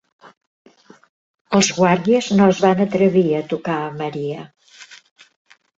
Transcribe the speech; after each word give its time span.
Els 1.57 1.69
guàrdies 1.81 2.31
no 2.41 2.49
es 2.55 2.63
van 2.67 2.83
atrevir 2.87 3.27
a 3.37 3.45
tocar 3.55 3.79
a 3.87 3.95
Maria. 4.03 4.49